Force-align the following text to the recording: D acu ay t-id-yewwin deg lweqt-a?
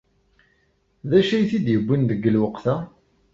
D 1.09 1.11
acu 1.19 1.33
ay 1.33 1.43
t-id-yewwin 1.49 2.01
deg 2.09 2.23
lweqt-a? 2.35 2.75